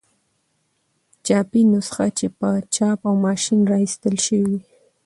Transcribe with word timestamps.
چاپي 1.25 1.61
نسخه 1.73 2.05
چي 2.17 2.27
په 2.39 2.49
چاپ 2.75 2.99
او 3.07 3.13
ما 3.23 3.33
شين 3.43 3.61
را 3.69 3.77
ایستله 3.83 4.19
سوې 4.25 4.43
يي. 4.53 4.59